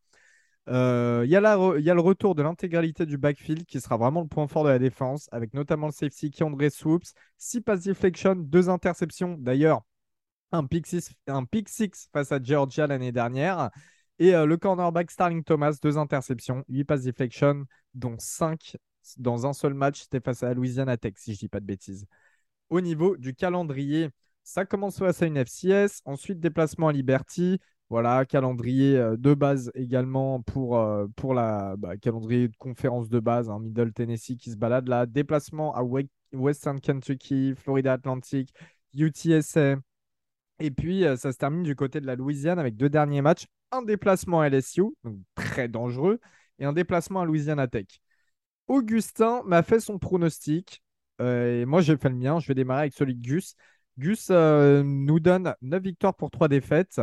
Euh, 0.70 1.22
il 1.24 1.30
y, 1.30 1.36
a 1.36 1.40
le 1.40 2.00
retour 2.00 2.36
de 2.36 2.42
l'intégralité 2.42 3.04
du 3.04 3.18
backfield 3.18 3.64
qui 3.66 3.80
sera 3.80 3.96
vraiment 3.96 4.20
le 4.20 4.28
point 4.28 4.46
fort 4.46 4.62
de 4.64 4.68
la 4.68 4.78
défense, 4.78 5.28
avec 5.32 5.52
notamment 5.52 5.86
le 5.88 5.92
safety 5.92 6.30
qui 6.30 6.44
André 6.44 6.70
Swoops, 6.70 7.12
6 7.38 7.60
passes 7.62 7.82
deflection, 7.82 8.36
2 8.36 8.68
interceptions. 8.68 9.36
D'ailleurs, 9.36 9.82
un 10.52 10.64
pick 10.66 10.86
6 10.86 11.12
un 11.26 11.44
pick 11.44 11.68
six 11.68 12.08
face 12.12 12.32
à 12.32 12.40
Georgia 12.42 12.86
l'année 12.86 13.12
dernière. 13.12 13.70
Et 14.20 14.34
euh, 14.34 14.46
le 14.46 14.56
cornerback 14.56 15.10
Starling 15.10 15.42
Thomas, 15.42 15.76
2 15.82 15.98
interceptions, 15.98 16.64
8 16.68 16.84
passes 16.84 17.02
deflection, 17.02 17.64
dont 17.94 18.16
5 18.18 18.76
dans 19.16 19.46
un 19.46 19.52
seul 19.52 19.74
match. 19.74 20.02
C'était 20.02 20.20
face 20.20 20.42
à 20.44 20.54
Louisiana 20.54 20.96
Tech, 20.96 21.14
si 21.16 21.32
je 21.32 21.38
ne 21.38 21.40
dis 21.40 21.48
pas 21.48 21.60
de 21.60 21.66
bêtises. 21.66 22.06
Au 22.68 22.80
niveau 22.80 23.16
du 23.16 23.34
calendrier, 23.34 24.10
ça 24.44 24.64
commence 24.64 24.98
face 24.98 25.22
à 25.22 25.26
une 25.26 25.36
FCS, 25.36 26.02
ensuite 26.04 26.38
déplacement 26.38 26.88
à 26.88 26.92
Liberty, 26.92 27.58
Voilà, 27.90 28.24
calendrier 28.24 28.96
euh, 28.96 29.16
de 29.16 29.34
base 29.34 29.72
également 29.74 30.42
pour, 30.42 30.78
euh, 30.78 31.08
pour 31.16 31.34
la 31.34 31.74
bah, 31.76 31.96
calendrier 31.96 32.46
de 32.46 32.56
conférence 32.56 33.08
de 33.08 33.18
base, 33.18 33.50
hein, 33.50 33.58
Middle 33.58 33.92
Tennessee 33.92 34.36
qui 34.38 34.52
se 34.52 34.56
balade 34.56 34.86
là. 34.88 35.06
Déplacement 35.06 35.74
à 35.74 35.82
Western 36.32 36.80
Kentucky, 36.80 37.54
Florida 37.56 37.94
Atlantic, 37.94 38.54
UTSA. 38.94 39.76
Et 40.60 40.70
puis, 40.70 41.04
euh, 41.04 41.16
ça 41.16 41.32
se 41.32 41.38
termine 41.38 41.64
du 41.64 41.74
côté 41.74 42.00
de 42.00 42.06
la 42.06 42.14
Louisiane 42.14 42.60
avec 42.60 42.76
deux 42.76 42.88
derniers 42.88 43.22
matchs. 43.22 43.46
Un 43.72 43.82
déplacement 43.82 44.40
à 44.40 44.46
LSU, 44.46 44.84
très 45.34 45.66
dangereux, 45.68 46.20
et 46.60 46.64
un 46.66 46.72
déplacement 46.72 47.22
à 47.22 47.24
Louisiana 47.24 47.66
Tech. 47.66 47.86
Augustin 48.68 49.42
m'a 49.46 49.64
fait 49.64 49.80
son 49.80 49.98
pronostic. 49.98 50.82
moi, 51.18 51.80
j'ai 51.80 51.96
fait 51.96 52.08
le 52.08 52.14
mien. 52.16 52.38
Je 52.38 52.46
vais 52.46 52.54
démarrer 52.54 52.82
avec 52.82 52.94
celui 52.94 53.16
de 53.16 53.20
Gus. 53.20 53.56
Gus 53.98 54.30
nous 54.30 55.20
donne 55.20 55.54
9 55.62 55.82
victoires 55.82 56.14
pour 56.14 56.30
3 56.30 56.48
défaites. 56.48 57.00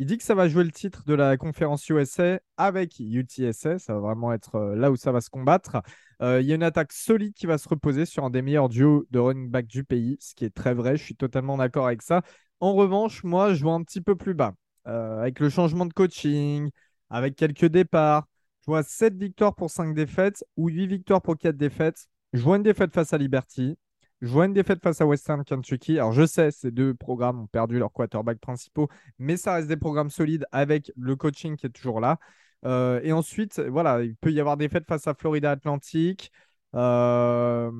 Il 0.00 0.06
dit 0.06 0.16
que 0.16 0.22
ça 0.22 0.36
va 0.36 0.48
jouer 0.48 0.62
le 0.62 0.70
titre 0.70 1.02
de 1.04 1.14
la 1.14 1.36
conférence 1.36 1.88
USA 1.88 2.38
avec 2.56 3.00
UTSA. 3.00 3.80
Ça 3.80 3.94
va 3.94 3.98
vraiment 3.98 4.32
être 4.32 4.54
euh, 4.54 4.76
là 4.76 4.92
où 4.92 4.96
ça 4.96 5.10
va 5.10 5.20
se 5.20 5.28
combattre. 5.28 5.82
Euh, 6.22 6.40
il 6.40 6.46
y 6.46 6.52
a 6.52 6.54
une 6.54 6.62
attaque 6.62 6.92
solide 6.92 7.34
qui 7.34 7.46
va 7.46 7.58
se 7.58 7.68
reposer 7.68 8.06
sur 8.06 8.24
un 8.24 8.30
des 8.30 8.40
meilleurs 8.40 8.68
duos 8.68 9.06
de 9.10 9.18
running 9.18 9.50
back 9.50 9.66
du 9.66 9.82
pays, 9.82 10.16
ce 10.20 10.36
qui 10.36 10.44
est 10.44 10.54
très 10.54 10.72
vrai. 10.72 10.96
Je 10.96 11.02
suis 11.02 11.16
totalement 11.16 11.56
d'accord 11.56 11.86
avec 11.88 12.02
ça. 12.02 12.22
En 12.60 12.74
revanche, 12.74 13.24
moi, 13.24 13.54
je 13.54 13.62
vois 13.64 13.74
un 13.74 13.82
petit 13.82 14.00
peu 14.00 14.14
plus 14.14 14.34
bas. 14.34 14.54
Euh, 14.86 15.20
avec 15.20 15.40
le 15.40 15.50
changement 15.50 15.84
de 15.84 15.92
coaching, 15.92 16.70
avec 17.10 17.34
quelques 17.34 17.66
départs, 17.66 18.28
je 18.60 18.66
vois 18.66 18.84
7 18.84 19.16
victoires 19.16 19.56
pour 19.56 19.68
5 19.68 19.94
défaites 19.94 20.44
ou 20.56 20.68
8 20.68 20.86
victoires 20.86 21.22
pour 21.22 21.36
4 21.36 21.56
défaites. 21.56 22.06
Je 22.32 22.42
vois 22.42 22.56
une 22.56 22.62
défaite 22.62 22.94
face 22.94 23.12
à 23.12 23.18
Liberty. 23.18 23.76
Je 24.20 24.26
vois 24.28 24.46
une 24.46 24.52
défaite 24.52 24.82
face 24.82 25.00
à 25.00 25.06
Western 25.06 25.44
Kentucky. 25.44 25.98
Alors, 25.98 26.12
je 26.12 26.26
sais, 26.26 26.50
ces 26.50 26.72
deux 26.72 26.92
programmes 26.94 27.40
ont 27.40 27.46
perdu 27.46 27.78
leurs 27.78 27.92
quarterbacks 27.92 28.40
principaux, 28.40 28.88
mais 29.18 29.36
ça 29.36 29.54
reste 29.54 29.68
des 29.68 29.76
programmes 29.76 30.10
solides 30.10 30.44
avec 30.50 30.90
le 30.96 31.14
coaching 31.14 31.56
qui 31.56 31.66
est 31.66 31.70
toujours 31.70 32.00
là. 32.00 32.18
Euh, 32.64 33.00
et 33.04 33.12
ensuite, 33.12 33.60
voilà, 33.60 34.02
il 34.02 34.16
peut 34.16 34.32
y 34.32 34.40
avoir 34.40 34.56
des 34.56 34.66
défaites 34.66 34.86
face 34.88 35.06
à 35.06 35.14
Florida 35.14 35.52
Atlantic. 35.52 36.32
Euh, 36.74 37.70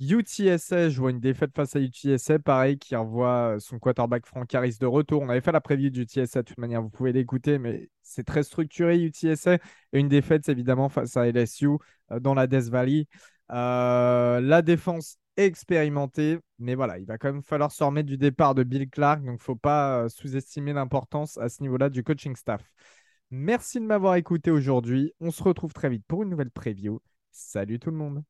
UTSA, 0.00 0.90
je 0.90 1.00
vois 1.00 1.10
une 1.10 1.20
défaite 1.20 1.52
face 1.54 1.76
à 1.76 1.80
UTSA, 1.80 2.38
pareil, 2.40 2.78
qui 2.78 2.94
envoie 2.94 3.56
son 3.58 3.78
quarterback 3.78 4.26
Frank 4.26 4.54
Harris 4.54 4.76
de 4.80 4.86
retour. 4.86 5.22
On 5.22 5.30
avait 5.30 5.40
fait 5.40 5.52
la 5.52 5.62
preview 5.62 5.88
du 5.88 6.02
UTSA 6.02 6.42
de 6.42 6.46
toute 6.48 6.58
manière, 6.58 6.82
vous 6.82 6.90
pouvez 6.90 7.12
l'écouter, 7.12 7.58
mais 7.58 7.88
c'est 8.02 8.24
très 8.24 8.42
structuré 8.42 8.98
UTSA. 9.02 9.54
Et 9.54 10.00
une 10.00 10.08
défaite, 10.08 10.48
évidemment, 10.50 10.90
face 10.90 11.16
à 11.16 11.26
LSU 11.26 11.68
euh, 12.12 12.20
dans 12.20 12.34
la 12.34 12.46
Death 12.46 12.68
Valley. 12.68 13.06
la 13.48 14.62
défense 14.62 15.19
expérimenté. 15.36 16.38
Mais 16.58 16.74
voilà, 16.74 16.98
il 16.98 17.06
va 17.06 17.18
quand 17.18 17.32
même 17.32 17.42
falloir 17.42 17.72
se 17.72 17.82
remettre 17.82 18.08
du 18.08 18.18
départ 18.18 18.54
de 18.54 18.62
Bill 18.62 18.88
Clark. 18.88 19.22
Donc, 19.24 19.40
faut 19.40 19.56
pas 19.56 20.04
euh, 20.04 20.08
sous-estimer 20.08 20.72
l'importance 20.72 21.38
à 21.38 21.48
ce 21.48 21.62
niveau-là 21.62 21.90
du 21.90 22.02
coaching 22.02 22.36
staff. 22.36 22.62
Merci 23.30 23.80
de 23.80 23.84
m'avoir 23.84 24.16
écouté 24.16 24.50
aujourd'hui. 24.50 25.14
On 25.20 25.30
se 25.30 25.42
retrouve 25.42 25.72
très 25.72 25.88
vite 25.88 26.04
pour 26.06 26.22
une 26.22 26.30
nouvelle 26.30 26.50
preview. 26.50 27.00
Salut 27.30 27.78
tout 27.78 27.90
le 27.90 27.96
monde. 27.96 28.24